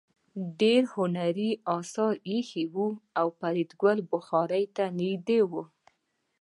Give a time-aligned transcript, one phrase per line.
[0.59, 2.87] ډېر هنري اثار ایښي وو
[3.19, 5.51] او فریدګل بخارۍ ته نږدې و